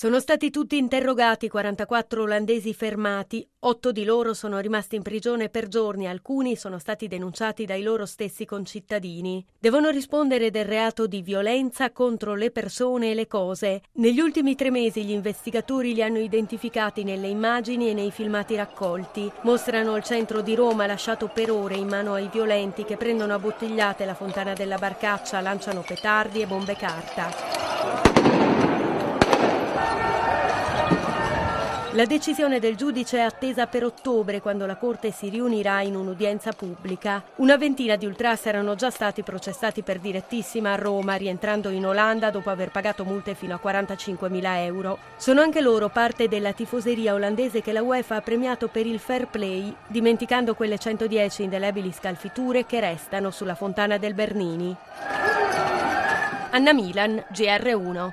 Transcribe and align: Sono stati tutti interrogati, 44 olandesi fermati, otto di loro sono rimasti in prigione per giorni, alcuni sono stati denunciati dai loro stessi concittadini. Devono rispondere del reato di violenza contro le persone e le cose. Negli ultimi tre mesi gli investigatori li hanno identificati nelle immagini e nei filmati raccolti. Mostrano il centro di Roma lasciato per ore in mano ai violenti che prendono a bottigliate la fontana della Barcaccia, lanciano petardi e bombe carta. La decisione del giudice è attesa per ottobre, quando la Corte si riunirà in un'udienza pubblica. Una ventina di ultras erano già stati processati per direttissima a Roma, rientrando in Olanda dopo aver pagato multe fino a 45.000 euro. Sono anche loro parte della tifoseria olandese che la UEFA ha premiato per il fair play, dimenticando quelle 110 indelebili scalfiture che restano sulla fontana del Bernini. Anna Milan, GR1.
Sono 0.00 0.20
stati 0.20 0.50
tutti 0.50 0.76
interrogati, 0.76 1.48
44 1.48 2.22
olandesi 2.22 2.72
fermati, 2.72 3.44
otto 3.58 3.90
di 3.90 4.04
loro 4.04 4.32
sono 4.32 4.60
rimasti 4.60 4.94
in 4.94 5.02
prigione 5.02 5.48
per 5.48 5.66
giorni, 5.66 6.06
alcuni 6.06 6.54
sono 6.54 6.78
stati 6.78 7.08
denunciati 7.08 7.64
dai 7.64 7.82
loro 7.82 8.06
stessi 8.06 8.44
concittadini. 8.44 9.44
Devono 9.58 9.88
rispondere 9.88 10.52
del 10.52 10.66
reato 10.66 11.08
di 11.08 11.20
violenza 11.20 11.90
contro 11.90 12.36
le 12.36 12.52
persone 12.52 13.10
e 13.10 13.14
le 13.14 13.26
cose. 13.26 13.82
Negli 13.94 14.20
ultimi 14.20 14.54
tre 14.54 14.70
mesi 14.70 15.02
gli 15.02 15.10
investigatori 15.10 15.92
li 15.92 16.02
hanno 16.04 16.20
identificati 16.20 17.02
nelle 17.02 17.26
immagini 17.26 17.90
e 17.90 17.92
nei 17.92 18.12
filmati 18.12 18.54
raccolti. 18.54 19.28
Mostrano 19.40 19.96
il 19.96 20.04
centro 20.04 20.42
di 20.42 20.54
Roma 20.54 20.86
lasciato 20.86 21.26
per 21.26 21.50
ore 21.50 21.74
in 21.74 21.88
mano 21.88 22.14
ai 22.14 22.28
violenti 22.30 22.84
che 22.84 22.96
prendono 22.96 23.34
a 23.34 23.40
bottigliate 23.40 24.04
la 24.04 24.14
fontana 24.14 24.52
della 24.52 24.78
Barcaccia, 24.78 25.40
lanciano 25.40 25.82
petardi 25.84 26.40
e 26.40 26.46
bombe 26.46 26.76
carta. 26.76 27.88
La 31.98 32.04
decisione 32.04 32.60
del 32.60 32.76
giudice 32.76 33.16
è 33.16 33.22
attesa 33.22 33.66
per 33.66 33.82
ottobre, 33.82 34.40
quando 34.40 34.66
la 34.66 34.76
Corte 34.76 35.10
si 35.10 35.28
riunirà 35.30 35.80
in 35.80 35.96
un'udienza 35.96 36.52
pubblica. 36.52 37.24
Una 37.38 37.56
ventina 37.56 37.96
di 37.96 38.06
ultras 38.06 38.46
erano 38.46 38.76
già 38.76 38.88
stati 38.88 39.24
processati 39.24 39.82
per 39.82 39.98
direttissima 39.98 40.72
a 40.72 40.76
Roma, 40.76 41.16
rientrando 41.16 41.70
in 41.70 41.84
Olanda 41.84 42.30
dopo 42.30 42.50
aver 42.50 42.70
pagato 42.70 43.04
multe 43.04 43.34
fino 43.34 43.52
a 43.52 43.60
45.000 43.60 44.62
euro. 44.62 44.98
Sono 45.16 45.40
anche 45.40 45.60
loro 45.60 45.88
parte 45.88 46.28
della 46.28 46.52
tifoseria 46.52 47.14
olandese 47.14 47.62
che 47.62 47.72
la 47.72 47.82
UEFA 47.82 48.14
ha 48.14 48.20
premiato 48.20 48.68
per 48.68 48.86
il 48.86 49.00
fair 49.00 49.26
play, 49.26 49.74
dimenticando 49.88 50.54
quelle 50.54 50.78
110 50.78 51.42
indelebili 51.42 51.90
scalfiture 51.90 52.64
che 52.64 52.78
restano 52.78 53.32
sulla 53.32 53.56
fontana 53.56 53.98
del 53.98 54.14
Bernini. 54.14 54.76
Anna 56.50 56.72
Milan, 56.72 57.24
GR1. 57.32 58.12